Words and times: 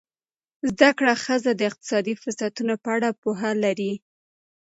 زده 0.69 0.89
کړه 0.97 1.13
ښځه 1.23 1.51
د 1.55 1.61
اقتصادي 1.69 2.13
فرصتونو 2.21 2.73
په 2.83 2.89
اړه 2.95 3.09
پوهه 3.21 3.51
لري. 3.63 3.93